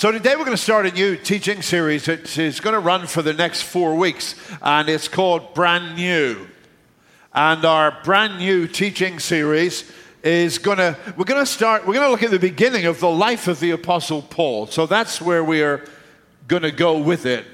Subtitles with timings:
[0.00, 2.08] So, today we're going to start a new teaching series.
[2.08, 6.48] It is going to run for the next four weeks, and it's called Brand New.
[7.34, 9.92] And our brand new teaching series
[10.22, 12.98] is going to, we're going to start, we're going to look at the beginning of
[12.98, 14.68] the life of the Apostle Paul.
[14.68, 15.84] So, that's where we are
[16.48, 17.44] going to go with it.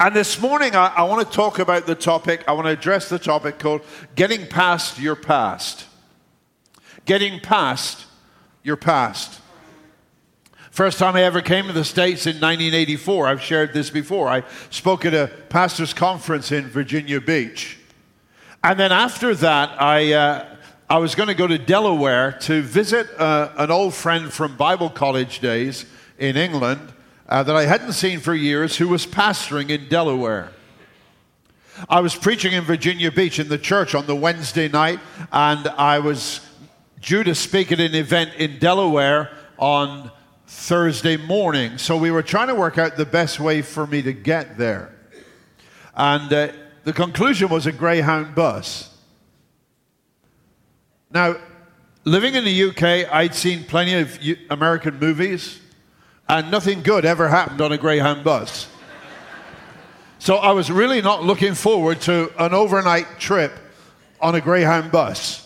[0.00, 3.08] And this morning, I, I want to talk about the topic, I want to address
[3.08, 3.82] the topic called
[4.16, 5.86] Getting Past Your Past.
[7.04, 8.06] Getting Past
[8.64, 9.39] Your Past.
[10.80, 13.26] First time I ever came to the States in 1984.
[13.26, 14.28] I've shared this before.
[14.28, 17.76] I spoke at a pastor's conference in Virginia Beach.
[18.64, 20.56] And then after that, I, uh,
[20.88, 24.88] I was going to go to Delaware to visit uh, an old friend from Bible
[24.88, 25.84] college days
[26.18, 26.94] in England
[27.28, 30.50] uh, that I hadn't seen for years who was pastoring in Delaware.
[31.90, 35.00] I was preaching in Virginia Beach in the church on the Wednesday night,
[35.30, 36.40] and I was
[37.02, 40.10] due to speak at an event in Delaware on
[40.52, 41.78] Thursday morning.
[41.78, 44.92] So we were trying to work out the best way for me to get there.
[45.94, 46.48] And uh,
[46.82, 48.92] the conclusion was a Greyhound bus.
[51.08, 51.36] Now,
[52.04, 54.18] living in the UK, I'd seen plenty of
[54.50, 55.60] American movies,
[56.28, 58.68] and nothing good ever happened on a Greyhound bus.
[60.18, 63.52] So I was really not looking forward to an overnight trip
[64.20, 65.39] on a Greyhound bus.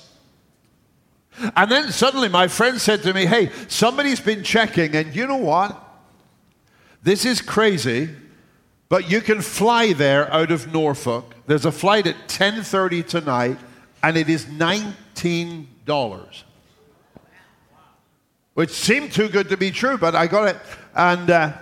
[1.56, 5.36] And then suddenly my friend said to me, Hey, somebody's been checking, and you know
[5.36, 5.80] what?
[7.02, 8.10] This is crazy,
[8.88, 11.34] but you can fly there out of Norfolk.
[11.46, 13.58] There's a flight at 10:30 tonight,
[14.02, 15.66] and it is $19.
[18.54, 20.56] Which seemed too good to be true, but I got it.
[20.94, 21.52] And uh,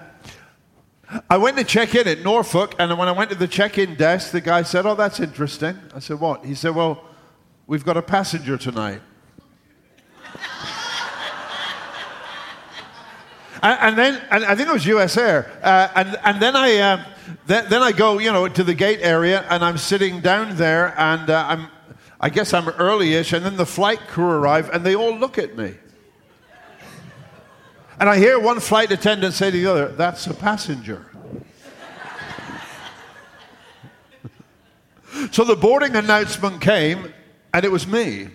[1.29, 3.97] I went to check in at Norfolk, and when I went to the check in
[3.97, 5.79] desk, the guy said, Oh, that's interesting.
[5.95, 6.45] I said, What?
[6.45, 7.03] He said, Well,
[7.67, 9.01] we've got a passenger tonight.
[13.63, 15.51] And, and, then, and I think it was US Air.
[15.63, 17.05] Uh, and, and then I, uh,
[17.47, 20.99] th- then I go, you know, to the gate area and I'm sitting down there
[20.99, 21.69] and uh, I'm,
[22.21, 25.57] I guess I'm early-ish and then the flight crew arrive and they all look at
[25.57, 25.75] me.
[28.01, 31.07] And I hear one flight attendant say to the other, that's a passenger.
[35.31, 37.13] so the boarding announcement came
[37.55, 38.29] and it was me.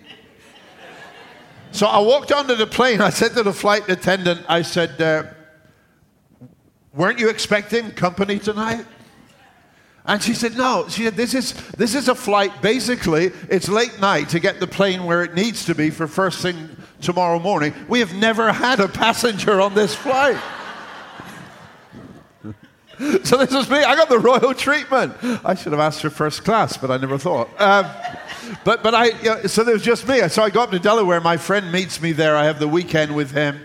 [1.70, 3.00] So I walked onto the plane.
[3.00, 5.24] I said to the flight attendant, I said, uh,
[6.94, 8.84] Weren't you expecting company tonight?
[10.04, 10.86] And she said, No.
[10.88, 12.62] She said, this is, this is a flight.
[12.62, 16.40] Basically, it's late night to get the plane where it needs to be for first
[16.40, 17.74] thing tomorrow morning.
[17.88, 20.40] We have never had a passenger on this flight.
[23.22, 23.78] so this was me.
[23.78, 25.14] I got the royal treatment.
[25.44, 27.48] I should have asked for first class, but I never thought.
[27.60, 27.86] Um,
[28.64, 30.26] but but I you know, so there was just me.
[30.28, 31.20] So I go up to Delaware.
[31.20, 32.36] My friend meets me there.
[32.36, 33.60] I have the weekend with him.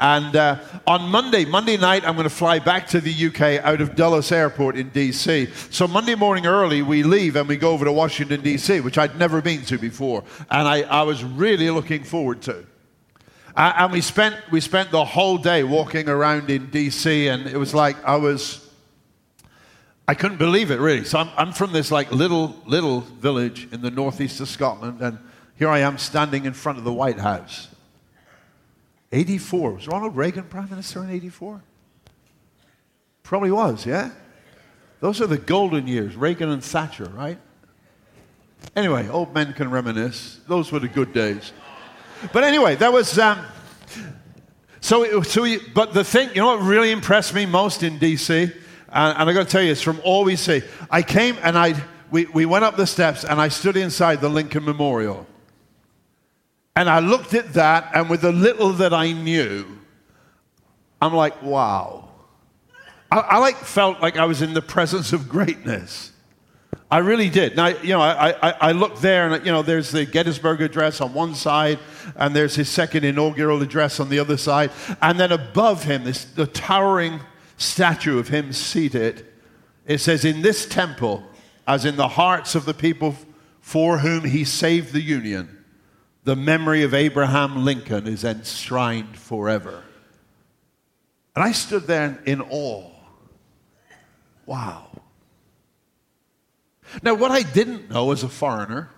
[0.00, 3.80] And uh, on Monday, Monday night, I'm going to fly back to the UK out
[3.80, 5.72] of Dulles Airport in DC.
[5.72, 9.18] So Monday morning early, we leave and we go over to Washington, DC, which I'd
[9.18, 10.22] never been to before.
[10.50, 12.64] And I, I was really looking forward to.
[13.56, 17.56] Uh, and we spent, we spent the whole day walking around in DC, and it
[17.56, 18.67] was like I was
[20.08, 21.04] I couldn't believe it, really.
[21.04, 25.18] So I'm, I'm from this like little, little village in the northeast of Scotland, and
[25.56, 27.68] here I am standing in front of the White House.
[29.12, 29.72] 84.
[29.72, 31.62] Was Ronald Reagan Prime Minister in 84?
[33.22, 34.10] Probably was, yeah?
[35.00, 37.38] Those are the golden years, Reagan and Thatcher, right?
[38.74, 40.40] Anyway, old men can reminisce.
[40.48, 41.52] Those were the good days.
[42.32, 43.18] But anyway, that was.
[43.18, 43.44] Um,
[44.80, 48.54] so, so we, but the thing, you know what really impressed me most in DC?
[48.98, 50.60] And, and I got to tell you, it's from all we see.
[50.90, 54.28] I came and I, we, we went up the steps and I stood inside the
[54.28, 55.24] Lincoln Memorial.
[56.74, 59.66] And I looked at that, and with the little that I knew,
[61.00, 62.08] I'm like, wow.
[63.10, 66.12] I, I like felt like I was in the presence of greatness.
[66.90, 67.56] I really did.
[67.56, 71.00] Now, you know, I, I, I looked there and, you know, there's the Gettysburg Address
[71.00, 71.78] on one side,
[72.16, 74.70] and there's his second inaugural address on the other side.
[75.00, 77.20] And then above him, this, the towering
[77.58, 79.26] statue of him seated,
[79.86, 81.22] it says, In this temple,
[81.66, 83.14] as in the hearts of the people
[83.60, 85.64] for whom he saved the Union,
[86.24, 89.82] the memory of Abraham Lincoln is enshrined forever.
[91.34, 92.90] And I stood there in awe.
[94.46, 94.88] Wow.
[97.02, 98.88] Now, what I didn't know as a foreigner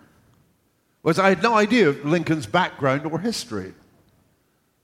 [1.03, 3.75] was I had no idea of Lincoln's background or history.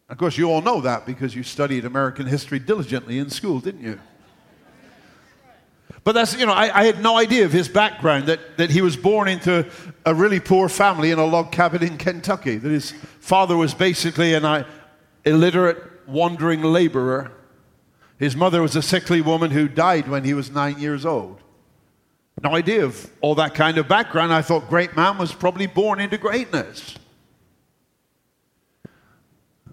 [0.09, 3.83] Of course, you all know that because you studied American history diligently in school, didn't
[3.83, 3.99] you?
[6.05, 8.81] But that's, you know, I, I, had no idea of his background, that, that he
[8.81, 9.69] was born into
[10.05, 14.35] a really poor family in a log cabin in Kentucky, that his father was basically
[14.35, 14.65] an uh,
[15.25, 17.33] illiterate, wandering laborer,
[18.19, 21.41] His mother was a sickly woman who died when he was nine years old.
[22.41, 24.33] No idea of all that kind of background.
[24.33, 26.95] I thought great man was probably born into greatness.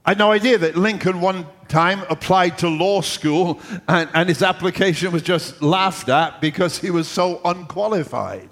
[0.06, 4.44] I had no idea that Lincoln one time applied to law school and, and his
[4.44, 8.50] application was just laughed at because he was so unqualified.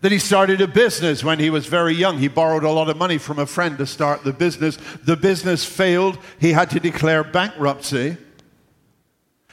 [0.00, 2.18] That he started a business when he was very young.
[2.18, 4.78] He borrowed a lot of money from a friend to start the business.
[5.04, 6.16] The business failed.
[6.38, 8.16] He had to declare bankruptcy.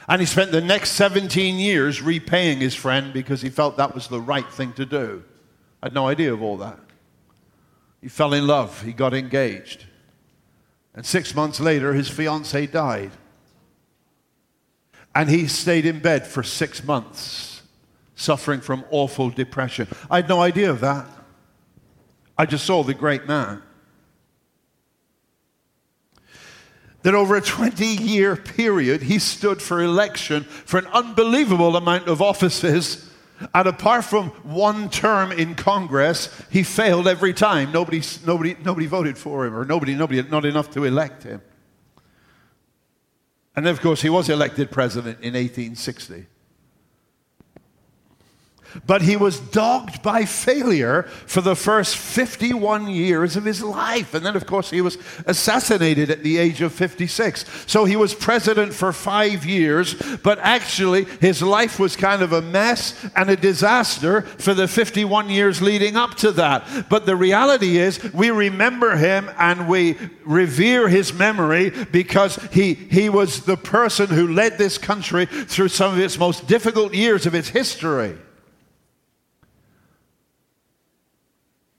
[0.08, 4.08] And he spent the next 17 years repaying his friend because he felt that was
[4.08, 5.22] the right thing to do.
[5.82, 6.78] I had no idea of all that.
[8.00, 9.84] He fell in love, he got engaged.
[10.94, 13.12] And six months later, his fiancee died.
[15.14, 17.62] And he stayed in bed for six months,
[18.14, 19.88] suffering from awful depression.
[20.10, 21.06] I had no idea of that.
[22.36, 23.62] I just saw the great man.
[27.02, 32.20] That over a 20 year period, he stood for election for an unbelievable amount of
[32.20, 33.07] offices
[33.54, 37.72] and apart from one term in Congress, he failed every time.
[37.72, 41.40] Nobody, nobody, nobody voted for him, or nobody, nobody, not enough to elect him.
[43.54, 46.26] And of course, he was elected president in 1860.
[48.86, 54.14] But he was dogged by failure for the first 51 years of his life.
[54.14, 57.44] And then, of course, he was assassinated at the age of 56.
[57.66, 62.42] So he was president for five years, but actually, his life was kind of a
[62.42, 66.88] mess and a disaster for the 51 years leading up to that.
[66.88, 73.08] But the reality is, we remember him and we revere his memory because he, he
[73.08, 77.34] was the person who led this country through some of its most difficult years of
[77.34, 78.16] its history.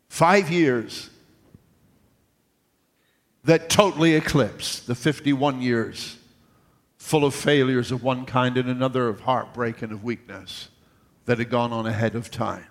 [0.10, 1.10] Five years
[3.46, 6.18] that totally eclipsed the 51 years
[6.98, 10.70] full of failures of one kind and another of heartbreak and of weakness
[11.26, 12.66] that had gone on ahead of time.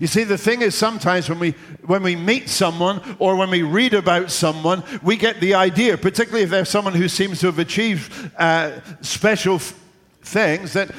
[0.00, 1.52] You see, the thing is, sometimes when we,
[1.84, 6.42] when we meet someone or when we read about someone, we get the idea, particularly
[6.42, 9.78] if they're someone who seems to have achieved uh, special f-
[10.22, 10.90] things, that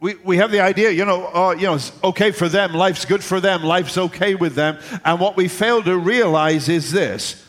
[0.00, 3.04] we, we have the idea, you know, uh, you know, it's okay for them, life's
[3.04, 4.78] good for them, life's okay with them.
[5.04, 7.44] And what we fail to realize is this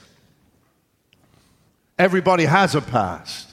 [1.98, 3.48] everybody has a past.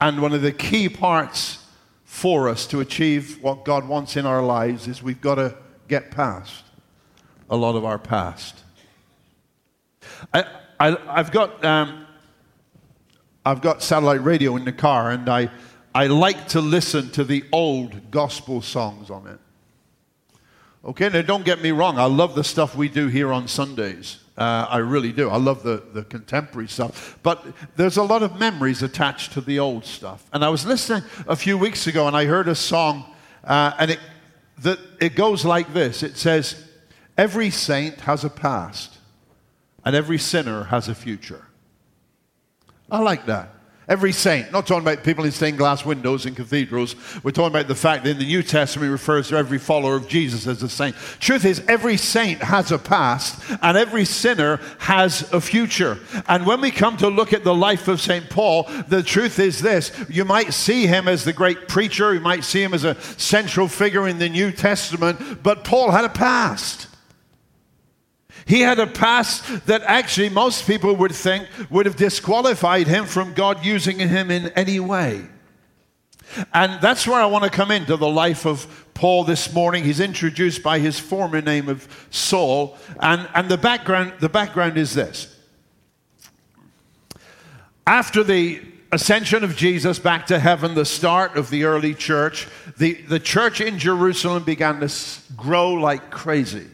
[0.00, 1.64] And one of the key parts
[2.04, 5.56] for us to achieve what God wants in our lives is we've got to
[5.88, 6.64] get past
[7.50, 8.62] a lot of our past.
[10.32, 10.44] I,
[10.78, 12.06] I, have got, um,
[13.44, 15.50] I've got satellite radio in the car, and I
[15.94, 19.38] I like to listen to the old gospel songs on it.
[20.84, 24.18] Okay, now don't get me wrong, I love the stuff we do here on Sundays.
[24.36, 25.28] Uh, I really do.
[25.28, 27.18] I love the, the contemporary stuff.
[27.24, 27.44] But
[27.74, 30.24] there's a lot of memories attached to the old stuff.
[30.32, 33.04] And I was listening a few weeks ago and I heard a song,
[33.42, 33.98] uh, and it,
[34.56, 36.64] the, it goes like this it says,
[37.16, 38.98] Every saint has a past,
[39.84, 41.44] and every sinner has a future.
[42.88, 43.57] I like that.
[43.88, 46.94] Every saint, not talking about people in stained glass windows in cathedrals.
[47.22, 50.08] We're talking about the fact that in the New Testament refers to every follower of
[50.08, 50.94] Jesus as a saint.
[51.20, 55.96] Truth is, every saint has a past and every sinner has a future.
[56.28, 58.28] And when we come to look at the life of St.
[58.28, 62.44] Paul, the truth is this you might see him as the great preacher, you might
[62.44, 66.87] see him as a central figure in the New Testament, but Paul had a past.
[68.46, 73.34] He had a past that actually most people would think would have disqualified him from
[73.34, 75.26] God using him in any way.
[76.52, 79.84] And that's where I want to come into the life of Paul this morning.
[79.84, 82.76] He's introduced by his former name of Saul.
[83.00, 85.34] And, and the, background, the background is this.
[87.86, 88.60] After the
[88.92, 93.60] ascension of Jesus back to heaven, the start of the early church, the, the church
[93.60, 94.92] in Jerusalem began to
[95.36, 96.66] grow like crazy.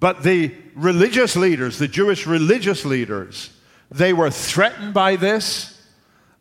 [0.00, 3.50] But the religious leaders, the Jewish religious leaders,
[3.90, 5.76] they were threatened by this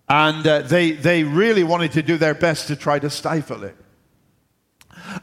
[0.07, 3.75] and uh, they, they really wanted to do their best to try to stifle it.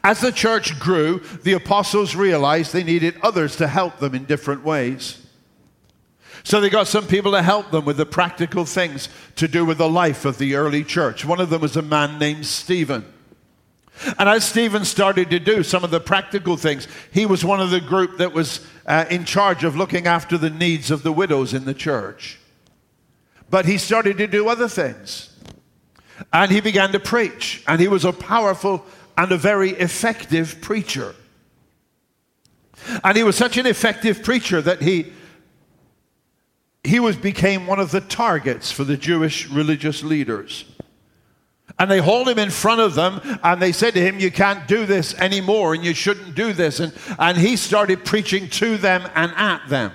[0.03, 4.63] As the church grew, the apostles realized they needed others to help them in different
[4.63, 5.25] ways.
[6.43, 9.77] So they got some people to help them with the practical things to do with
[9.77, 11.25] the life of the early church.
[11.25, 13.05] One of them was a man named Stephen.
[14.17, 17.71] And as Stephen started to do some of the practical things, he was one of
[17.71, 21.53] the group that was uh, in charge of looking after the needs of the widows
[21.53, 22.39] in the church.
[23.49, 25.33] But he started to do other things.
[26.33, 27.63] And he began to preach.
[27.67, 28.85] And he was a powerful
[29.17, 31.15] and a very effective preacher.
[33.03, 35.11] And he was such an effective preacher that he,
[36.83, 40.65] he was, became one of the targets for the Jewish religious leaders.
[41.79, 44.67] And they hauled him in front of them and they said to him, You can't
[44.67, 46.79] do this anymore and you shouldn't do this.
[46.79, 49.91] And, and he started preaching to them and at them.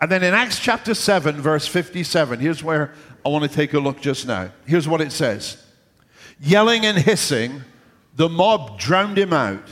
[0.00, 2.94] And then in Acts chapter 7, verse 57, here's where
[3.24, 4.50] I want to take a look just now.
[4.66, 5.62] Here's what it says
[6.40, 7.62] Yelling and hissing,
[8.16, 9.68] the mob drowned him out.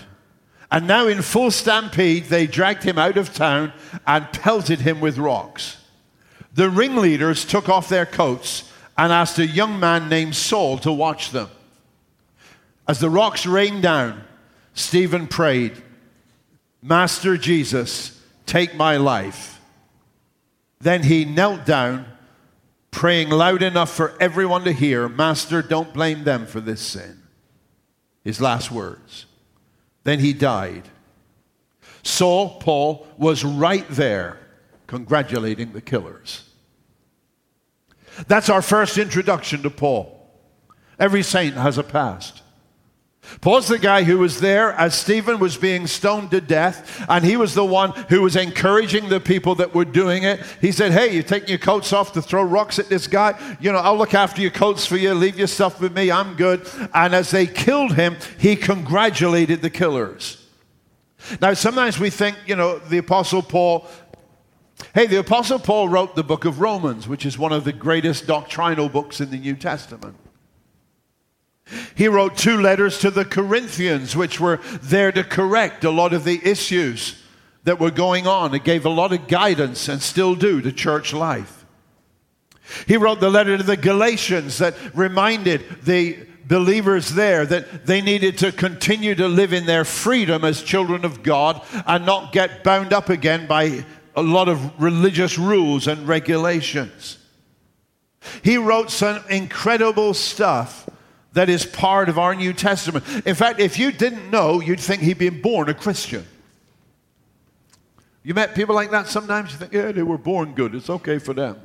[0.71, 3.73] And now, in full stampede, they dragged him out of town
[4.07, 5.79] and pelted him with rocks.
[6.53, 8.68] The ringleaders took off their coats
[8.99, 11.49] and asked a young man named Saul to watch them.
[12.89, 14.25] As the rocks rained down,
[14.75, 15.81] Stephen prayed,
[16.83, 19.61] Master Jesus, take my life.
[20.81, 22.07] Then he knelt down,
[22.91, 27.23] praying loud enough for everyone to hear, Master, don't blame them for this sin.
[28.25, 29.27] His last words.
[30.03, 30.85] Then he died.
[32.03, 34.39] Saul, Paul, was right there
[34.87, 36.48] congratulating the killers.
[38.27, 40.15] That's our first introduction to Paul.
[40.99, 42.43] Every saint has a past.
[43.41, 47.37] Paul's the guy who was there as Stephen was being stoned to death, and he
[47.37, 50.41] was the one who was encouraging the people that were doing it.
[50.61, 53.39] He said, Hey, you're taking your coats off to throw rocks at this guy?
[53.61, 55.13] You know, I'll look after your coats for you.
[55.15, 56.11] Leave your stuff with me.
[56.11, 56.67] I'm good.
[56.95, 60.47] And as they killed him, he congratulated the killers.
[61.41, 63.87] Now, sometimes we think, you know, the Apostle Paul
[64.95, 68.27] Hey, the Apostle Paul wrote the book of Romans, which is one of the greatest
[68.27, 70.17] doctrinal books in the New Testament.
[71.95, 76.25] He wrote two letters to the Corinthians, which were there to correct a lot of
[76.25, 77.23] the issues
[77.65, 78.55] that were going on.
[78.55, 81.67] It gave a lot of guidance and still do to church life.
[82.87, 88.39] He wrote the letter to the Galatians that reminded the believers there that they needed
[88.39, 92.93] to continue to live in their freedom as children of God and not get bound
[92.95, 93.85] up again by
[94.19, 97.19] a lot of religious rules and regulations.
[98.43, 100.89] He wrote some incredible stuff
[101.35, 103.05] that is part of our New Testament.
[103.27, 106.27] In fact, if you didn't know, you'd think he'd been born a Christian.
[108.25, 110.75] You met people like that sometimes, you think, yeah, they were born good.
[110.75, 111.61] It's okay for them.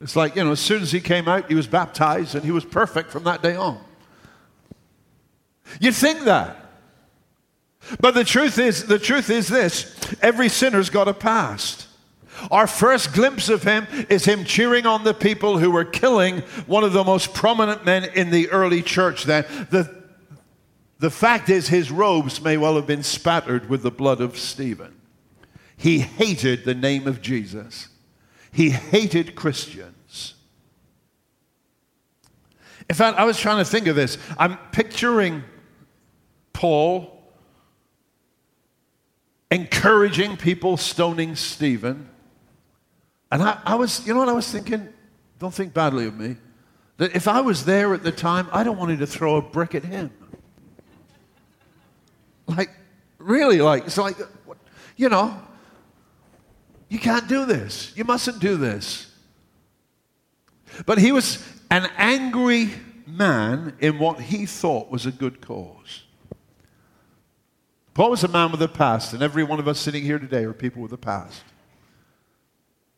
[0.00, 2.50] It's like, you know, as soon as he came out, he was baptized and he
[2.50, 3.78] was perfect from that day on.
[5.80, 6.69] You think that.
[7.98, 11.86] But the truth is, the truth is this every sinner's got a past.
[12.50, 16.84] Our first glimpse of him is him cheering on the people who were killing one
[16.84, 19.44] of the most prominent men in the early church then.
[19.70, 19.94] The,
[20.98, 24.94] the fact is, his robes may well have been spattered with the blood of Stephen.
[25.76, 27.88] He hated the name of Jesus,
[28.52, 30.34] he hated Christians.
[32.88, 34.18] In fact, I was trying to think of this.
[34.36, 35.44] I'm picturing
[36.52, 37.19] Paul
[39.50, 42.08] encouraging people stoning Stephen.
[43.32, 44.88] And I, I, was, you know what I was thinking?
[45.38, 46.36] Don't think badly of me.
[46.98, 49.42] That if I was there at the time, I don't want him to throw a
[49.42, 50.10] brick at him.
[52.46, 52.70] Like,
[53.18, 54.16] really, like, it's like,
[54.96, 55.40] you know,
[56.88, 57.92] you can't do this.
[57.96, 59.14] You mustn't do this.
[60.86, 62.70] But he was an angry
[63.06, 66.04] man in what he thought was a good cause.
[67.94, 70.44] Paul was a man with a past, and every one of us sitting here today
[70.44, 71.42] are people with a past.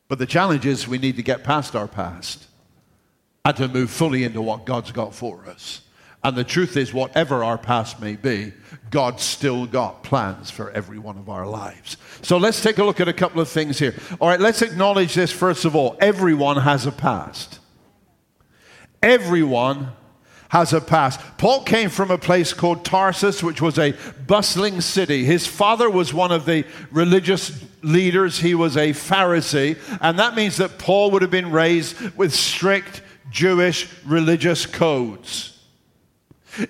[0.09, 2.47] But the challenge is we need to get past our past
[3.45, 5.81] and to move fully into what God's got for us.
[6.25, 8.53] And the truth is, whatever our past may be,
[8.91, 11.97] God's still got plans for every one of our lives.
[12.21, 13.95] So let's take a look at a couple of things here.
[14.21, 15.97] All right, let's acknowledge this first of all.
[15.99, 17.59] Everyone has a past.
[19.03, 19.93] Everyone
[20.53, 21.19] has a past.
[21.39, 23.95] Paul came from a place called Tarsus, which was a
[24.27, 25.25] bustling city.
[25.25, 30.59] His father was one of the religious leaders, he was a Pharisee, and that means
[30.59, 35.59] that Paul would have been raised with strict Jewish religious codes.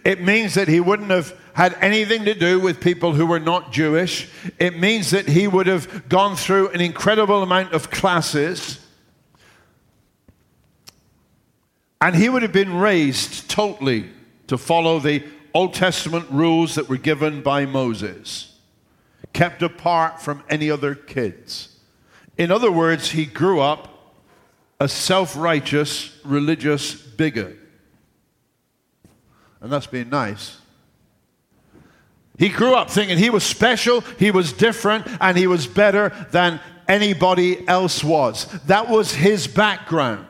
[0.04, 3.72] It means that he wouldn't have had anything to do with people who were not
[3.72, 4.28] Jewish.
[4.60, 8.78] It means that he would have gone through an incredible amount of classes.
[12.02, 14.10] And he would have been raised totally
[14.48, 15.22] to follow the
[15.54, 18.58] Old Testament rules that were given by Moses,
[19.32, 21.78] kept apart from any other kids.
[22.36, 24.16] In other words, he grew up
[24.80, 27.56] a self righteous religious bigot.
[29.60, 30.58] And that's being nice.
[32.36, 36.58] He grew up thinking he was special, he was different, and he was better than
[36.88, 38.46] anybody else was.
[38.66, 40.26] That was his background.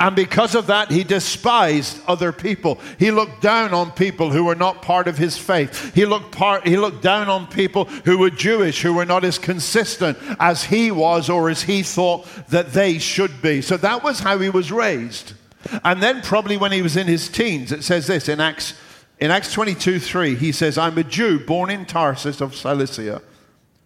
[0.00, 2.80] And because of that, he despised other people.
[2.98, 5.94] He looked down on people who were not part of his faith.
[5.94, 9.38] He looked, part, he looked down on people who were Jewish, who were not as
[9.38, 13.62] consistent as he was or as he thought that they should be.
[13.62, 15.34] So that was how he was raised.
[15.84, 18.74] And then, probably when he was in his teens, it says this in Acts,
[19.18, 23.22] in Acts 22 3, he says, I'm a Jew born in Tarsus of Cilicia,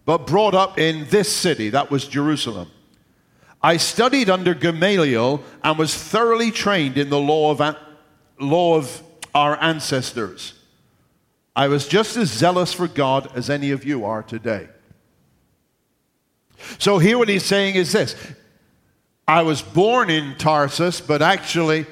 [0.05, 2.69] but brought up in this city, that was Jerusalem.
[3.63, 7.77] I studied under Gamaliel and was thoroughly trained in the law of,
[8.37, 9.01] law of
[9.33, 10.53] our ancestors.
[11.55, 14.67] I was just as zealous for God as any of you are today.
[16.77, 18.15] So, here what he's saying is this
[19.27, 21.85] I was born in Tarsus, but actually,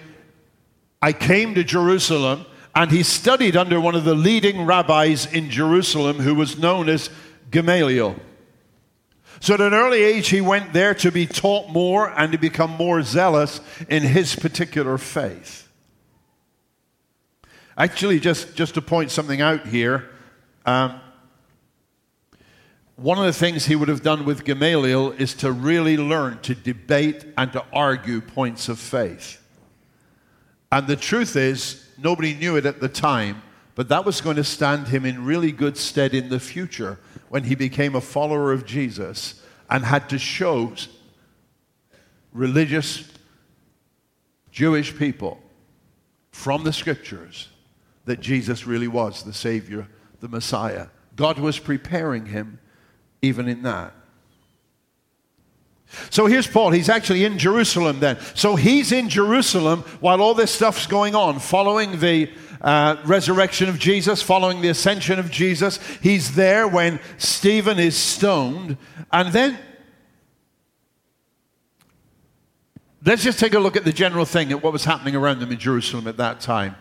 [1.02, 6.18] I came to Jerusalem and he studied under one of the leading rabbis in Jerusalem
[6.18, 7.10] who was known as
[7.50, 8.16] Gamaliel.
[9.42, 12.70] So at an early age, he went there to be taught more and to become
[12.78, 15.68] more zealous in his particular faith.
[17.76, 20.12] Actually, just, just to point something out here,
[20.68, 21.02] um,
[22.98, 26.54] one of the things he would have done with Gamaliel is to really learn to
[26.54, 29.42] debate and to argue points of faith.
[30.72, 33.42] And the truth is, nobody knew it at the time,
[33.76, 37.00] but that was going to stand him in really good stead in the future
[37.30, 40.74] when he became a follower of Jesus and had to show
[42.34, 43.10] religious
[44.52, 45.42] Jewish people
[46.32, 47.48] from the scriptures
[48.06, 49.88] that Jesus really was the Savior,
[50.20, 50.88] the Messiah.
[51.16, 52.60] God was preparing him
[53.22, 53.94] even in that.
[56.10, 56.72] So here's Paul.
[56.72, 58.18] He's actually in Jerusalem then.
[58.34, 62.30] So he's in Jerusalem while all this stuff's going on, following the
[62.62, 65.80] uh, resurrection of Jesus, following the ascension of Jesus.
[66.02, 68.78] He's there when Stephen is stoned.
[69.12, 69.60] And then
[73.06, 75.52] let's just take a look at the general thing, at what was happening around them
[75.52, 76.76] in Jerusalem at that time.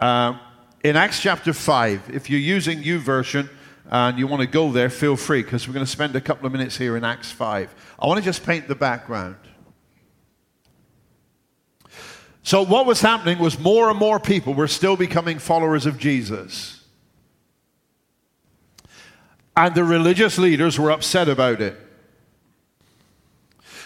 [0.00, 0.38] Uh,
[0.82, 3.48] in Acts chapter 5, if you're using YouVersion
[3.90, 6.46] and you want to go there, feel free because we're going to spend a couple
[6.46, 7.74] of minutes here in Acts 5.
[7.98, 9.36] I want to just paint the background.
[12.46, 16.84] So, what was happening was more and more people were still becoming followers of Jesus.
[19.56, 21.76] And the religious leaders were upset about it.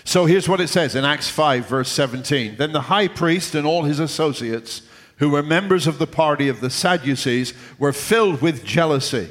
[0.04, 2.56] So, here's what it says in Acts 5, verse 17.
[2.56, 4.82] Then the high priest and all his associates,
[5.16, 9.30] who were members of the party of the Sadducees, were filled with jealousy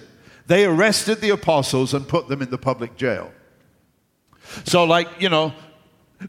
[0.49, 3.32] they arrested the apostles and put them in the public jail.
[4.65, 5.54] So, like, you know,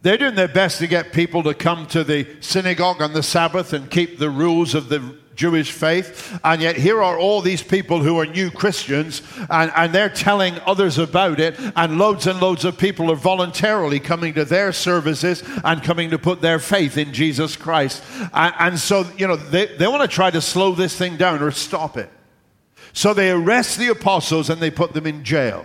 [0.03, 3.73] they're doing their best to get people to come to the synagogue on the Sabbath
[3.73, 6.39] and keep the rules of the Jewish faith.
[6.45, 10.59] And yet, here are all these people who are new Christians, and, and they're telling
[10.67, 11.59] others about it.
[11.75, 16.19] And loads and loads of people are voluntarily coming to their services and coming to
[16.19, 18.05] put their faith in Jesus Christ.
[18.35, 21.43] And, and so, you know, they, they want to try to slow this thing down
[21.43, 22.11] or stop it.
[22.93, 25.65] So they arrest the apostles and they put them in jail.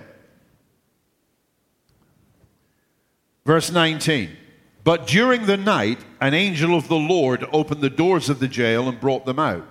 [3.45, 4.35] Verse 19.
[4.83, 8.87] But during the night, an angel of the Lord opened the doors of the jail
[8.87, 9.67] and brought them out.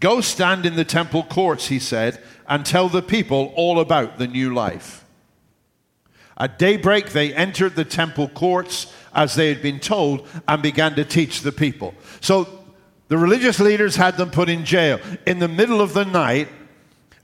[0.00, 4.26] Go stand in the temple courts, he said, and tell the people all about the
[4.28, 5.04] new life.
[6.36, 11.04] At daybreak, they entered the temple courts as they had been told and began to
[11.04, 11.94] teach the people.
[12.20, 12.64] So
[13.08, 15.00] the religious leaders had them put in jail.
[15.26, 16.48] In the middle of the night,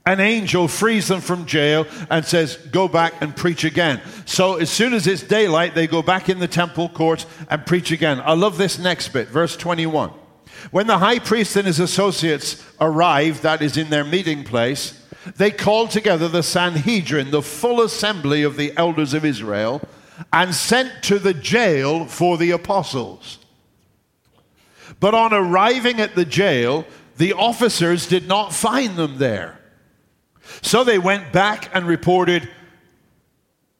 [0.07, 4.01] an angel frees them from jail and says, Go back and preach again.
[4.25, 7.91] So as soon as it's daylight, they go back in the temple courts and preach
[7.91, 8.21] again.
[8.23, 10.11] I love this next bit, verse 21.
[10.69, 15.01] When the high priest and his associates arrived, that is in their meeting place,
[15.37, 19.81] they called together the Sanhedrin, the full assembly of the elders of Israel,
[20.31, 23.39] and sent to the jail for the apostles.
[24.99, 26.85] But on arriving at the jail,
[27.17, 29.59] the officers did not find them there.
[30.61, 32.49] So they went back and reported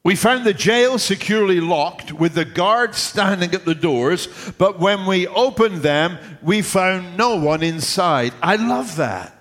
[0.06, 4.28] we found the jail securely locked with the guards standing at the doors,
[4.60, 8.32] but when we opened them, we found no one inside.
[8.40, 9.36] I love that.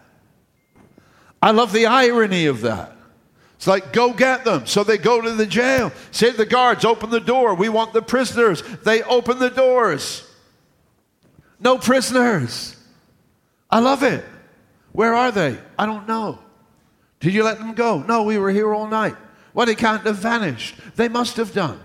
[1.43, 2.97] I love the irony of that.
[3.57, 4.65] It's like, go get them.
[4.65, 5.93] So they go to the jail.
[6.13, 7.55] Say to the guards, open the door.
[7.55, 8.63] We want the prisoners.
[8.85, 10.27] They open the doors.
[11.61, 12.75] No prisoners.
[13.71, 14.25] I love it.
[14.93, 15.59] Where are they?
[15.79, 16.39] I don't know.
[17.25, 18.03] Did you let them go?
[18.03, 19.17] No, we were here all night.
[19.55, 20.75] Well, they can't have vanished.
[20.97, 21.81] They must have done.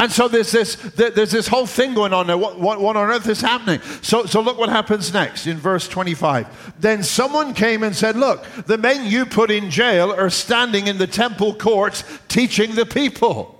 [0.00, 2.36] And so there's this, there's this whole thing going on there.
[2.36, 3.80] What, what, what, on earth is happening?
[4.02, 6.74] So, so look what happens next in verse 25.
[6.80, 10.98] Then someone came and said, Look, the men you put in jail are standing in
[10.98, 13.56] the temple courts teaching the people.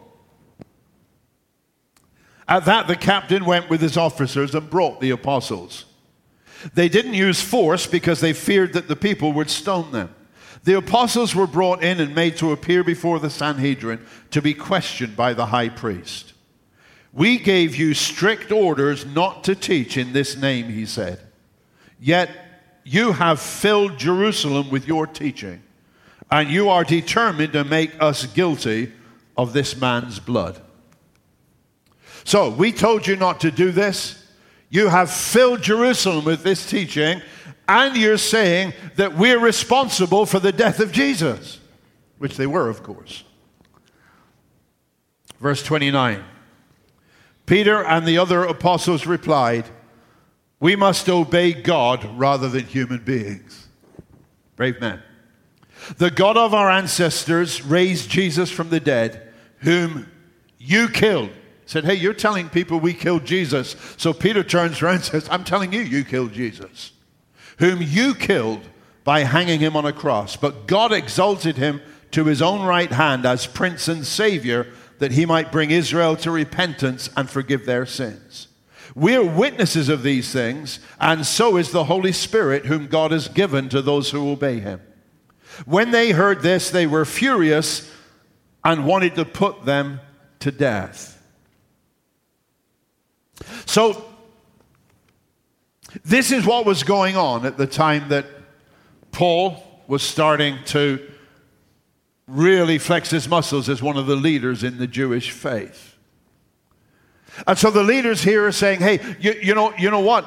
[2.48, 5.84] At that, the captain went with his officers and brought the apostles.
[6.74, 10.12] They didn't use force because they feared that the people would stone them.
[10.66, 15.14] The apostles were brought in and made to appear before the Sanhedrin to be questioned
[15.14, 16.32] by the high priest.
[17.12, 21.20] We gave you strict orders not to teach in this name, he said.
[22.00, 22.30] Yet
[22.82, 25.62] you have filled Jerusalem with your teaching,
[26.32, 28.92] and you are determined to make us guilty
[29.36, 30.60] of this man's blood.
[32.24, 34.26] So, we told you not to do this.
[34.68, 37.22] You have filled Jerusalem with this teaching,
[37.68, 41.60] and you're saying that we're responsible for the death of Jesus,
[42.18, 43.24] which they were, of course.
[45.40, 46.24] Verse 29
[47.44, 49.66] Peter and the other apostles replied,
[50.58, 53.68] We must obey God rather than human beings.
[54.56, 55.02] Brave men.
[55.98, 60.10] The God of our ancestors raised Jesus from the dead, whom
[60.58, 61.30] you killed
[61.66, 63.76] said, Hey, you're telling people we killed Jesus.
[63.96, 66.92] So Peter turns around and says, I'm telling you, you killed Jesus,
[67.58, 68.62] whom you killed
[69.04, 70.36] by hanging him on a cross.
[70.36, 74.66] But God exalted him to his own right hand as Prince and Savior,
[74.98, 78.48] that he might bring Israel to repentance and forgive their sins.
[78.94, 83.68] We're witnesses of these things, and so is the Holy Spirit, whom God has given
[83.68, 84.80] to those who obey him.
[85.66, 87.90] When they heard this, they were furious
[88.64, 90.00] and wanted to put them
[90.40, 91.22] to death.
[93.66, 94.05] So,
[96.04, 98.26] this is what was going on at the time that
[99.12, 101.00] Paul was starting to
[102.26, 105.96] really flex his muscles as one of the leaders in the Jewish faith.
[107.46, 110.26] And so the leaders here are saying, hey, you, you, know, you know what?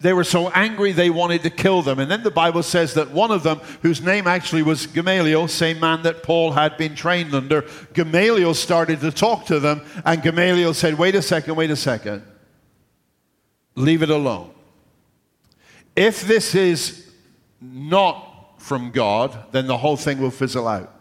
[0.00, 1.98] They were so angry they wanted to kill them.
[1.98, 5.80] And then the Bible says that one of them, whose name actually was Gamaliel, same
[5.80, 9.82] man that Paul had been trained under, Gamaliel started to talk to them.
[10.04, 12.22] And Gamaliel said, Wait a second, wait a second.
[13.78, 14.50] Leave it alone.
[15.96, 17.10] If this is
[17.60, 20.94] not from God, then the whole thing will fizzle out.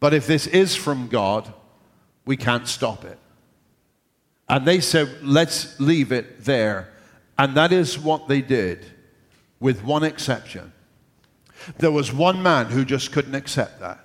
[0.00, 1.52] But if this is from God,
[2.24, 3.18] we can't stop it.
[4.48, 6.92] And they said, Let's leave it there
[7.38, 8.86] and that is what they did,
[9.60, 10.72] with one exception.
[11.78, 14.04] There was one man who just couldn't accept that.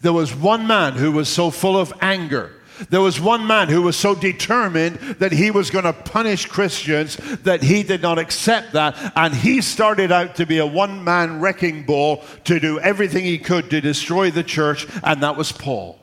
[0.00, 2.52] There was one man who was so full of anger.
[2.90, 7.16] There was one man who was so determined that he was going to punish Christians
[7.42, 9.12] that he did not accept that.
[9.16, 13.38] And he started out to be a one man wrecking ball to do everything he
[13.38, 15.98] could to destroy the church, and that was Paul.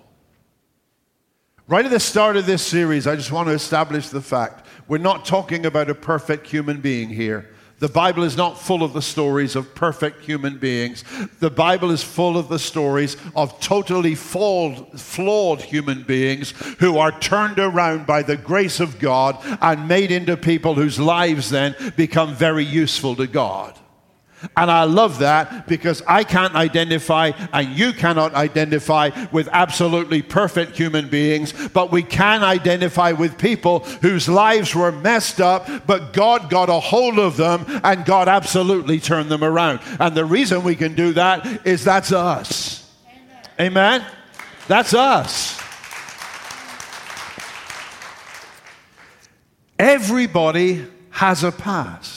[1.67, 4.99] Right at the start of this series, I just want to establish the fact we're
[4.99, 7.54] not talking about a perfect human being here.
[7.79, 11.03] The Bible is not full of the stories of perfect human beings.
[11.39, 17.11] The Bible is full of the stories of totally flawed, flawed human beings who are
[17.19, 22.33] turned around by the grace of God and made into people whose lives then become
[22.33, 23.77] very useful to God.
[24.55, 30.77] And I love that because I can't identify and you cannot identify with absolutely perfect
[30.77, 36.49] human beings, but we can identify with people whose lives were messed up, but God
[36.49, 39.79] got a hold of them and God absolutely turned them around.
[39.99, 42.89] And the reason we can do that is that's us.
[43.59, 44.01] Amen?
[44.01, 44.05] Amen?
[44.67, 45.59] That's us.
[49.77, 52.14] Everybody has a past.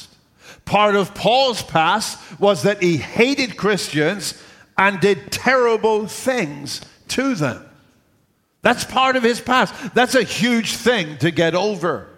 [0.68, 4.34] Part of Paul's past was that he hated Christians
[4.76, 7.66] and did terrible things to them.
[8.60, 9.94] That's part of his past.
[9.94, 12.10] That's a huge thing to get over.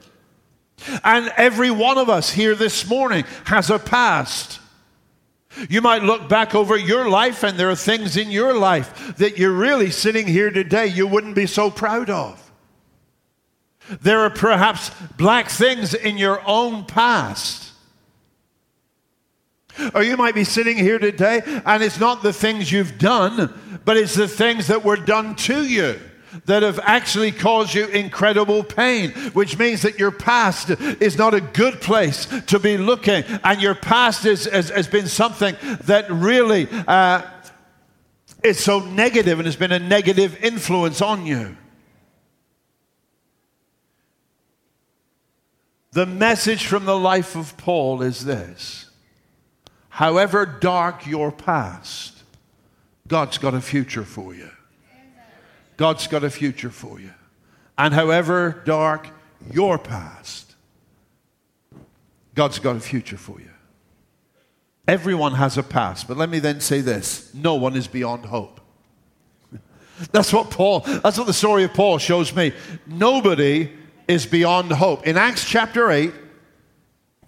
[1.04, 4.58] And every one of us here this morning has a past.
[5.68, 9.38] You might look back over your life, and there are things in your life that
[9.38, 12.50] you're really sitting here today you wouldn't be so proud of.
[14.02, 17.69] There are perhaps black things in your own past
[19.94, 23.96] or you might be sitting here today and it's not the things you've done, but
[23.96, 25.98] it's the things that were done to you
[26.46, 31.40] that have actually caused you incredible pain, which means that your past is not a
[31.40, 33.24] good place to be looking.
[33.42, 37.22] And your past is, has, has been something that really uh,
[38.42, 41.56] is so negative and has been a negative influence on you.
[45.92, 48.89] The message from the life of Paul is this
[49.90, 52.22] However dark your past,
[53.06, 54.50] God's got a future for you.
[55.76, 57.12] God's got a future for you.
[57.76, 59.08] And however dark
[59.52, 60.54] your past,
[62.34, 63.50] God's got a future for you.
[64.86, 68.60] Everyone has a past, but let me then say this no one is beyond hope.
[70.12, 72.52] That's what Paul, that's what the story of Paul shows me.
[72.86, 73.70] Nobody
[74.08, 75.06] is beyond hope.
[75.06, 76.12] In Acts chapter 8,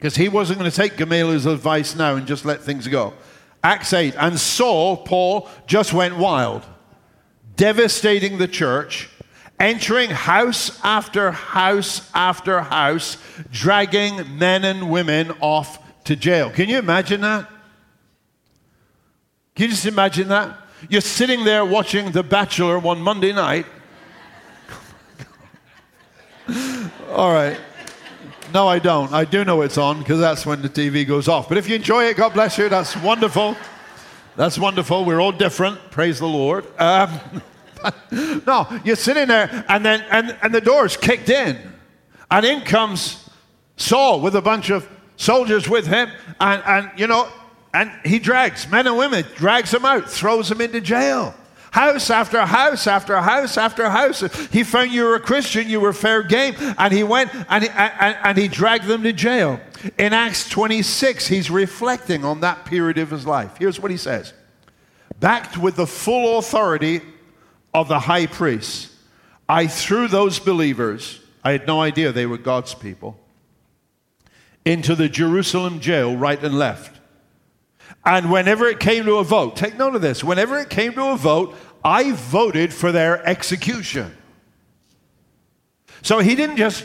[0.02, 3.14] because he wasn't going to take Gamaliel's advice now and just let things go.
[3.62, 6.66] Acts 8, and Saul, Paul, just went wild,
[7.54, 9.08] devastating the church,
[9.60, 13.16] entering house after house after house,
[13.52, 16.50] dragging men and women off to jail.
[16.50, 17.48] Can you imagine that?
[19.54, 20.58] Can you just imagine that?
[20.88, 23.66] You're sitting there watching The Bachelor one Monday night.
[27.08, 27.56] All right.
[28.52, 29.10] No, I don't.
[29.14, 31.48] I do know it's on because that's when the TV goes off.
[31.48, 32.68] But if you enjoy it, God bless you.
[32.68, 33.56] That's wonderful.
[34.36, 35.06] That's wonderful.
[35.06, 35.78] We're all different.
[35.90, 36.66] Praise the Lord.
[36.78, 37.42] Um,
[38.46, 41.58] no, you're sitting there, and then and, and the door's kicked in,
[42.30, 43.28] and in comes
[43.76, 44.86] Saul with a bunch of
[45.16, 47.28] soldiers with him, and, and you know,
[47.72, 51.34] and he drags men and women, drags them out, throws them into jail.
[51.72, 54.20] House after house after house after house.
[54.52, 57.70] He found you were a Christian, you were fair game, and he went and he,
[57.70, 59.58] and, and he dragged them to jail.
[59.96, 63.56] In Acts 26, he's reflecting on that period of his life.
[63.58, 64.34] Here's what he says
[65.18, 67.00] Backed with the full authority
[67.72, 68.92] of the high priest,
[69.48, 73.18] I threw those believers, I had no idea they were God's people,
[74.66, 77.00] into the Jerusalem jail right and left.
[78.04, 81.10] And whenever it came to a vote, take note of this, whenever it came to
[81.10, 84.16] a vote, I voted for their execution.
[86.02, 86.84] So he didn't just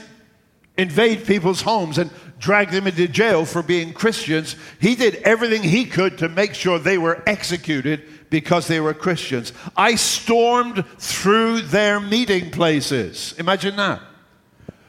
[0.77, 4.55] invade people's homes and drag them into jail for being Christians.
[4.79, 9.53] He did everything he could to make sure they were executed because they were Christians.
[9.75, 13.33] I stormed through their meeting places.
[13.39, 14.01] Imagine that.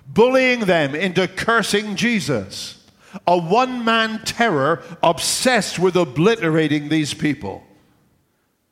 [0.06, 2.77] Bullying them into cursing Jesus
[3.26, 7.64] a one man terror obsessed with obliterating these people.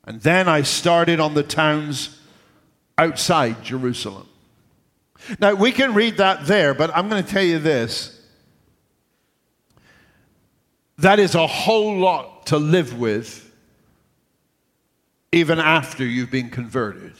[0.03, 2.19] And then I started on the towns
[2.97, 4.27] outside Jerusalem.
[5.39, 8.13] Now, we can read that there, but I'm going to tell you this.
[10.99, 13.43] That is a whole lot to live with
[15.31, 17.13] even after you've been converted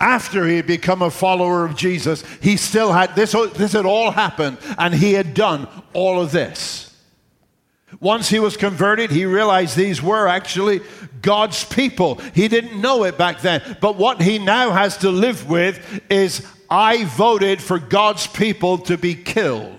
[0.00, 4.10] after he had become a follower of Jesus, he still had this, this had all
[4.10, 6.88] happened, and he had done all of this.
[8.00, 10.80] Once he was converted, he realized these were actually
[11.22, 12.16] God's people.
[12.34, 13.78] He didn't know it back then.
[13.80, 18.98] But what he now has to live with is I voted for God's people to
[18.98, 19.77] be killed.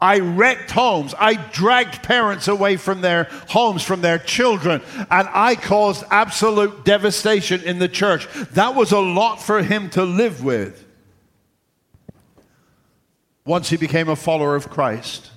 [0.00, 1.14] I wrecked homes.
[1.18, 4.80] I dragged parents away from their homes, from their children,
[5.10, 8.28] and I caused absolute devastation in the church.
[8.52, 10.84] That was a lot for him to live with
[13.44, 15.30] once he became a follower of Christ.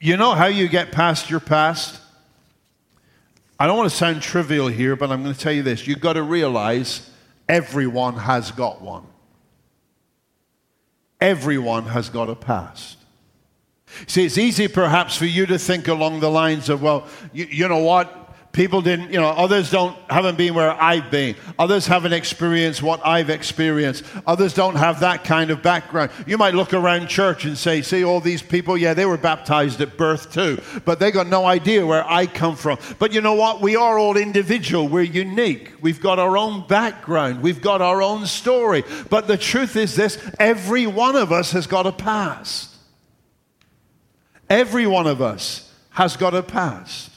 [0.00, 2.00] You know how you get past your past?
[3.58, 5.86] I don't want to sound trivial here, but I'm going to tell you this.
[5.86, 7.10] You've got to realize
[7.48, 9.06] everyone has got one.
[11.20, 12.98] Everyone has got a past.
[14.06, 17.68] See, it's easy perhaps for you to think along the lines of, well, you, you
[17.68, 18.17] know what?
[18.58, 21.36] People didn't, you know, others don't haven't been where I've been.
[21.60, 24.02] Others haven't experienced what I've experienced.
[24.26, 26.10] Others don't have that kind of background.
[26.26, 29.80] You might look around church and say, see all these people, yeah, they were baptized
[29.80, 32.80] at birth too, but they got no idea where I come from.
[32.98, 33.60] But you know what?
[33.60, 34.88] We are all individual.
[34.88, 35.74] We're unique.
[35.80, 37.42] We've got our own background.
[37.42, 38.82] We've got our own story.
[39.08, 42.74] But the truth is this, every one of us has got a past.
[44.50, 47.12] Every one of us has got a past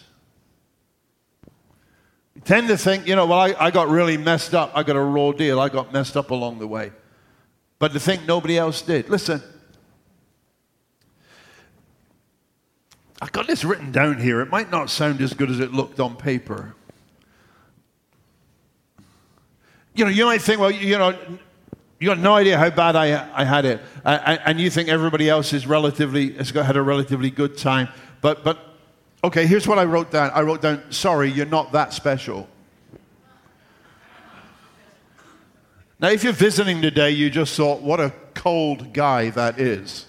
[2.44, 4.72] tend to think, you know, well, I, I got really messed up.
[4.76, 5.60] I got a raw deal.
[5.60, 6.92] I got messed up along the way.
[7.80, 9.10] But to think nobody else did.
[9.10, 9.42] Listen,
[13.22, 14.42] I got this written down here.
[14.42, 16.76] It might not sound as good as it looked on paper.
[19.94, 21.18] You know, you might think, well, you know,
[22.00, 23.82] you got no idea how bad I, I had it.
[24.04, 27.90] and you think everybody else is relatively, has got, had a relatively good time.
[28.22, 28.71] But, but
[29.24, 30.32] Okay, here's what I wrote down.
[30.32, 32.48] I wrote down, sorry, you're not that special.
[36.00, 40.08] Now, if you're visiting today, you just thought, what a cold guy that is.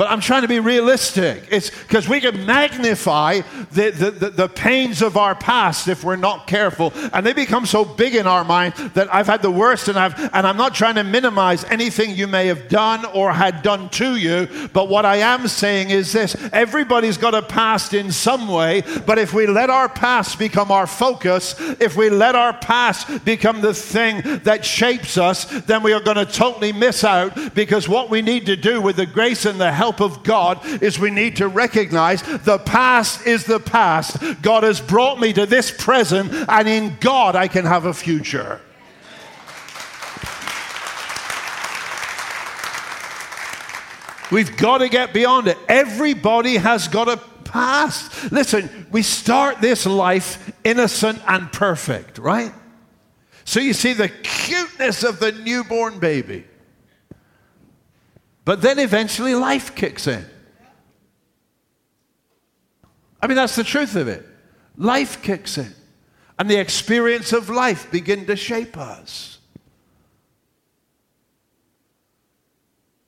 [0.00, 1.44] But I'm trying to be realistic.
[1.50, 6.16] It's because we can magnify the, the, the, the, pains of our past if we're
[6.16, 6.90] not careful.
[7.12, 10.18] And they become so big in our mind that I've had the worst and, I've,
[10.18, 14.16] and I'm not trying to minimize anything you may have done or had done to
[14.16, 14.48] you.
[14.72, 18.82] But what I am saying is this everybody's got a past in some way.
[19.04, 23.60] But if we let our past become our focus, if we let our past become
[23.60, 28.08] the thing that shapes us, then we are going to totally miss out because what
[28.08, 31.10] we need to do with the grace and the help help of God is we
[31.10, 34.18] need to recognize the past is the past.
[34.40, 38.60] God has brought me to this present, and in God I can have a future.
[44.30, 45.58] We've got to get beyond it.
[45.68, 48.30] Everybody has got a past.
[48.30, 52.52] Listen, we start this life innocent and perfect, right?
[53.44, 56.44] So you see the cuteness of the newborn baby.
[58.44, 60.24] But then eventually life kicks in.
[63.22, 64.26] I mean, that's the truth of it.
[64.76, 65.74] Life kicks in.
[66.38, 69.38] And the experience of life begin to shape us.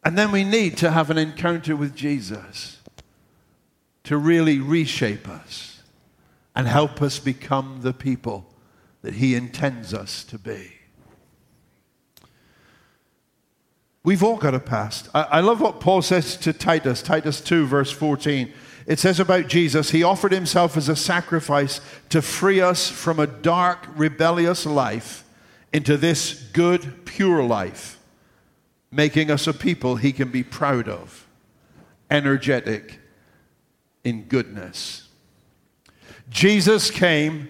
[0.05, 2.79] And then we need to have an encounter with Jesus
[4.05, 5.81] to really reshape us
[6.55, 8.53] and help us become the people
[9.01, 10.73] that He intends us to be.
[14.05, 15.09] We've all got a past.
[15.15, 18.53] I, I, love what Paul says to Titus, Titus 2, verse 14.
[18.87, 23.29] It says about Jesus, He offered Himself as a sacrifice to free us from a
[23.29, 25.25] dark, rebellious life
[25.73, 28.01] into this good, pure life
[28.93, 31.27] making us a people he can be proud of,
[32.11, 33.01] energetic
[34.05, 35.09] in goodness.
[36.29, 37.49] Jesus came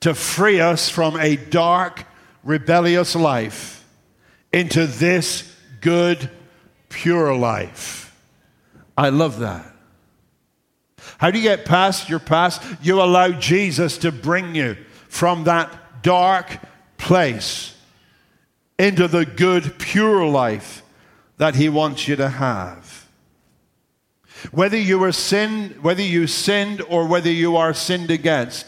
[0.00, 2.04] to free us from a dark,
[2.42, 3.79] rebellious life
[4.52, 6.30] into this good,
[6.88, 8.16] pure life.
[8.96, 9.66] I love that.
[11.18, 12.62] How do you get past your past?
[12.82, 14.76] You allow Jesus to bring you
[15.08, 16.58] from that dark
[16.98, 17.76] place
[18.78, 20.82] into the good, pure life
[21.36, 23.08] that He wants you to have.
[24.50, 28.66] Whether you were sinned, whether you sinned or whether you are sinned against,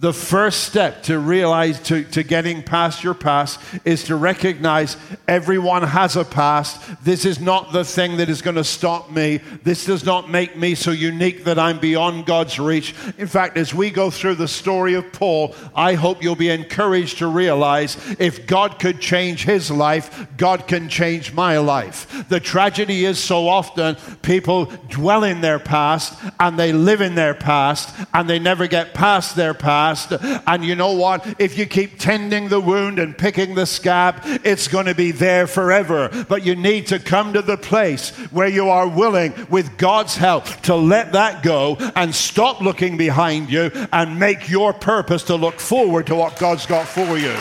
[0.00, 5.82] the first step to realize to, to getting past your past is to recognize everyone
[5.82, 6.80] has a past.
[7.04, 9.38] This is not the thing that is going to stop me.
[9.64, 12.94] This does not make me so unique that i'm beyond god's reach.
[13.18, 17.18] In fact as we go through the story of paul i hope you'll be encouraged
[17.18, 22.28] to realize if god could change his life god can change my life.
[22.28, 27.34] The tragedy is so often people dwell in their past and they live in their
[27.34, 30.12] past and they never get past their past past.
[30.46, 31.40] And you know what?
[31.40, 35.46] If you keep tending the wound and picking the scab, it's going to be there
[35.46, 36.08] forever.
[36.28, 40.46] But you need to come to the place where you are willing, with God's help,
[40.62, 45.60] to let that go and stop looking behind you and make your purpose to look
[45.60, 47.36] forward to what God's got for you.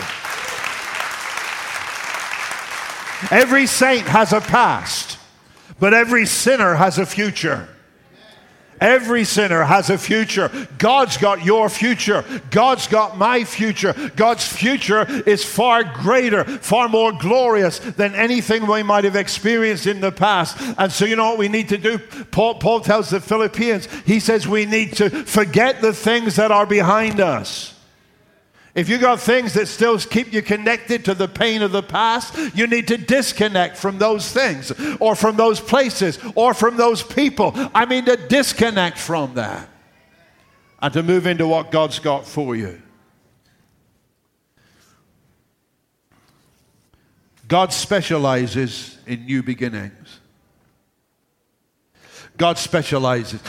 [3.32, 5.18] Every saint has a past,
[5.80, 7.68] but every sinner has a future.
[8.80, 10.52] Every sinner has a future.
[10.78, 12.24] God's got your future.
[12.52, 13.94] God's got my future.
[14.16, 20.02] God's future is far greater, far more glorious than anything we might have experienced in
[20.02, 20.58] the past.
[20.78, 21.98] And so, you know what we need to do?
[21.98, 26.66] Paul, Paul tells the Philippians, he says we need to forget the things that are
[26.66, 27.77] behind us
[28.78, 32.38] if you've got things that still keep you connected to the pain of the past,
[32.56, 37.54] you need to disconnect from those things or from those places or from those people.
[37.74, 39.68] I mean, to disconnect from that
[40.80, 42.80] and to move into what God's got for you.
[47.48, 50.20] God specializes in new beginnings.
[52.38, 53.42] God specializes.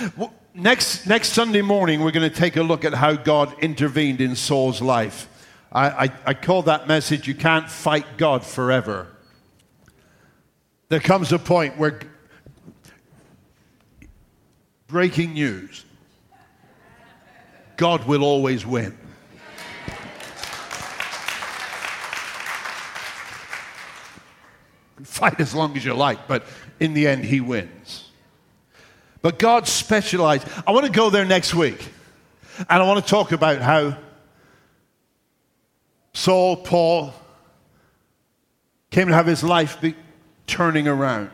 [0.55, 4.35] Next, next Sunday morning, we're going to take a look at how God intervened in
[4.35, 5.29] Saul's life.
[5.71, 9.09] I, I, I call that message, You Can't Fight God Forever.
[10.89, 12.01] There comes a point where
[14.87, 15.85] breaking news
[17.77, 18.97] God will always win.
[25.05, 26.45] Fight as long as you like, but
[26.81, 28.08] in the end, he wins.
[29.23, 30.47] But God specialized.
[30.67, 31.93] I want to go there next week.
[32.59, 33.97] And I want to talk about how
[36.13, 37.15] Saul, Paul,
[38.91, 39.95] came to have his life be
[40.47, 41.31] turning around.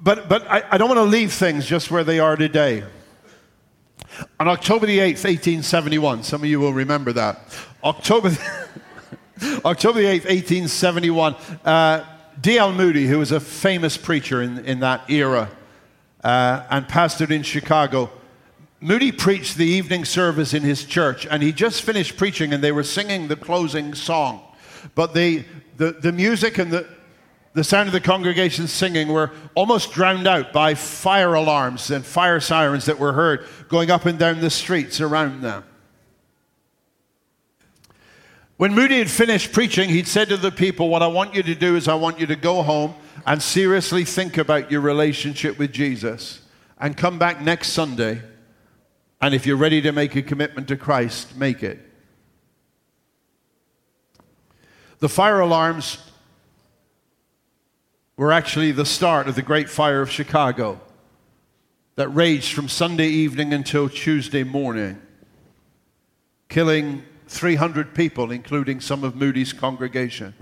[0.00, 2.84] But, but I, I don't want to leave things just where they are today.
[4.38, 7.40] On October the 8th, 1871, some of you will remember that.
[7.82, 8.30] October,
[9.64, 12.04] October the 8th, 1871, uh,
[12.40, 12.72] D.L.
[12.72, 15.50] Moody, who was a famous preacher in, in that era
[16.22, 18.10] uh, and pastored in Chicago,
[18.80, 22.72] Moody preached the evening service in his church, and he just finished preaching, and they
[22.72, 24.42] were singing the closing song.
[24.96, 25.44] But the,
[25.76, 26.88] the, the music and the,
[27.54, 32.40] the sound of the congregation singing were almost drowned out by fire alarms and fire
[32.40, 35.62] sirens that were heard going up and down the streets around them.
[38.62, 41.54] When Moody had finished preaching, he'd said to the people, What I want you to
[41.56, 42.94] do is I want you to go home
[43.26, 46.42] and seriously think about your relationship with Jesus
[46.78, 48.22] and come back next Sunday.
[49.20, 51.80] And if you're ready to make a commitment to Christ, make it.
[55.00, 55.98] The fire alarms
[58.16, 60.80] were actually the start of the Great Fire of Chicago
[61.96, 65.02] that raged from Sunday evening until Tuesday morning,
[66.48, 67.02] killing
[67.32, 70.34] 300 people, including some of Moody's congregation,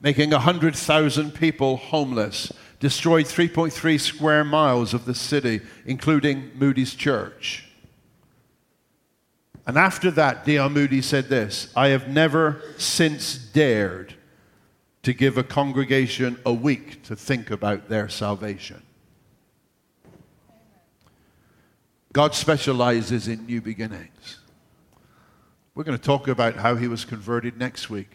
[0.00, 7.66] making 100,000 people homeless, destroyed 3.3 square miles of the city, including Moody's church.
[9.66, 10.70] And after that, D.L.
[10.70, 14.14] Moody said this I have never since dared
[15.02, 18.82] to give a congregation a week to think about their salvation.
[22.12, 24.41] God specializes in new beginnings.
[25.74, 28.10] We're going to talk about how he was converted next week.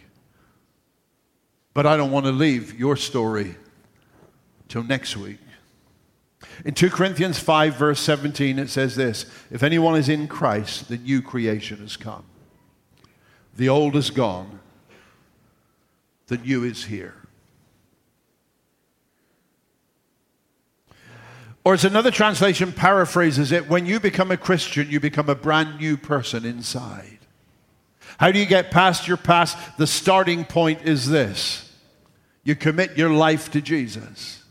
[1.74, 3.56] But I don't want to leave your story
[4.68, 5.40] till next week.
[6.66, 10.98] In 2 Corinthians 5, verse 17, it says this If anyone is in Christ, the
[10.98, 12.24] new creation has come.
[13.56, 14.60] The old is gone,
[16.28, 17.16] the new is here.
[21.64, 25.80] Or as another translation paraphrases it, when you become a Christian, you become a brand
[25.80, 27.17] new person inside.
[28.18, 29.58] How do you get past your past?
[29.78, 31.72] The starting point is this
[32.44, 34.44] you commit your life to Jesus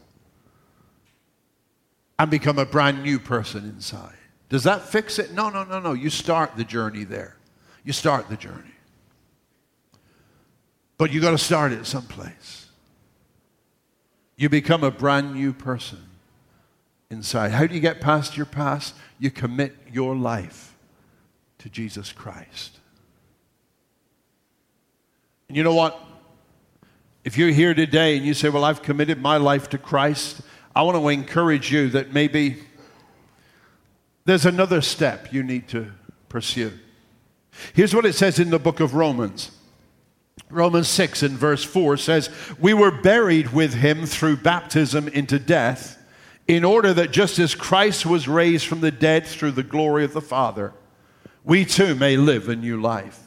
[2.19, 4.15] and become a brand new person inside.
[4.49, 5.33] Does that fix it?
[5.33, 5.93] No, no, no, no.
[5.93, 7.37] You start the journey there.
[7.85, 8.75] You start the journey.
[10.99, 12.67] But you got to start it someplace.
[14.37, 16.03] You become a brand new person
[17.11, 17.51] inside.
[17.51, 18.95] How do you get past your past?
[19.19, 20.77] You commit your life
[21.59, 22.79] to Jesus Christ.
[25.49, 26.01] And you know what?
[27.25, 30.41] If you're here today and you say, Well, I've committed my life to Christ,
[30.75, 32.59] I want to encourage you that maybe
[34.25, 35.93] there's another step you need to
[36.29, 36.73] pursue.
[37.73, 39.53] Here's what it says in the book of Romans.
[40.51, 42.31] Romans 6 and verse 4 says,
[42.61, 45.99] We were buried with him through baptism into death,
[46.47, 50.13] in order that just as Christ was raised from the dead through the glory of
[50.13, 50.73] the Father,
[51.43, 53.26] we too may live a new life.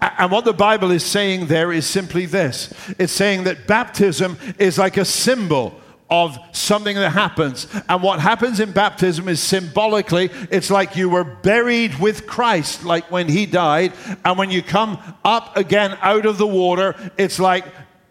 [0.00, 4.78] And what the Bible is saying there is simply this it's saying that baptism is
[4.78, 7.66] like a symbol of something that happens.
[7.88, 13.10] And what happens in baptism is symbolically, it's like you were buried with Christ, like
[13.10, 13.92] when he died.
[14.24, 17.64] And when you come up again out of the water, it's like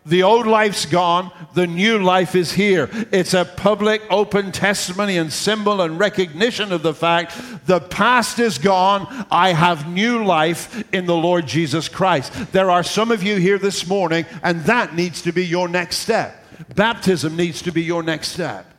[0.05, 2.89] the old life's gone, the new life is here.
[3.11, 7.35] It's a public, open testimony and symbol and recognition of the fact
[7.65, 9.25] the past is gone.
[9.31, 12.51] I have new life in the Lord Jesus Christ.
[12.51, 15.97] There are some of you here this morning, and that needs to be your next
[15.97, 16.43] step.
[16.75, 18.71] Baptism needs to be your next step.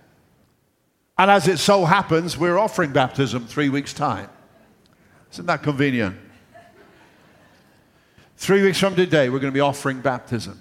[1.19, 4.29] And as it so happens, we're offering baptism three weeks' time.
[5.33, 6.17] Isn't that convenient?
[8.37, 10.61] Three weeks from today, we're going to be offering baptism.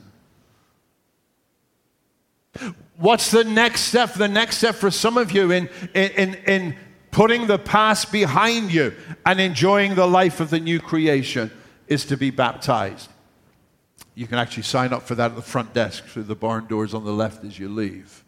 [2.97, 4.13] What's the next step?
[4.13, 6.75] The next step for some of you in, in, in
[7.11, 8.93] putting the past behind you
[9.25, 11.51] and enjoying the life of the new creation
[11.87, 13.09] is to be baptized.
[14.15, 16.93] You can actually sign up for that at the front desk through the barn doors
[16.93, 18.23] on the left as you leave.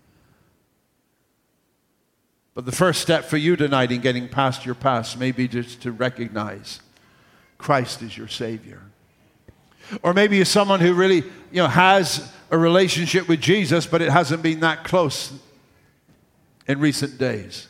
[2.54, 5.82] But the first step for you tonight in getting past your past may be just
[5.84, 6.82] to recognize
[7.58, 8.82] Christ is your Savior.
[10.02, 14.10] Or maybe you're someone who really you know, has a relationship with Jesus, but it
[14.10, 15.34] hasn't been that close
[16.68, 17.68] in recent days.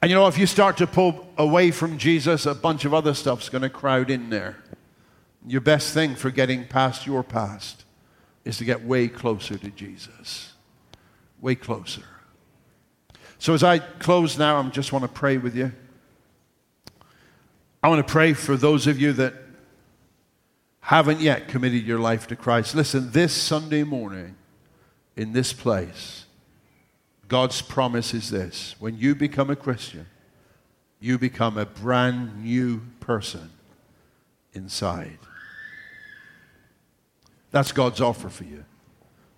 [0.00, 3.14] And you know, if you start to pull away from Jesus, a bunch of other
[3.14, 4.56] stuff's going to crowd in there.
[5.46, 7.84] Your best thing for getting past your past
[8.44, 10.52] is to get way closer to Jesus.
[11.40, 12.02] Way closer.
[13.38, 15.72] So, as I close now, I just want to pray with you.
[17.82, 19.34] I want to pray for those of you that
[20.88, 22.74] haven't yet committed your life to Christ.
[22.74, 24.34] Listen, this Sunday morning
[25.16, 26.24] in this place,
[27.28, 30.06] God's promise is this when you become a Christian,
[30.98, 33.50] you become a brand new person
[34.54, 35.18] inside.
[37.50, 38.64] That's God's offer for you.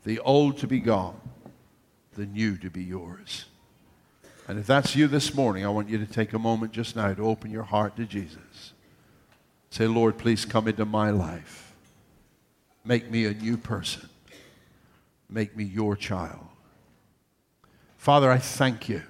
[0.04, 1.20] The old to be gone,
[2.12, 3.46] the new to be yours.
[4.46, 7.12] And if that's you this morning, I want you to take a moment just now
[7.12, 8.72] to open your heart to Jesus.
[9.70, 11.74] Say, Lord, please come into my life.
[12.84, 14.08] Make me a new person.
[15.28, 16.46] Make me your child.
[17.96, 19.02] Father, I thank you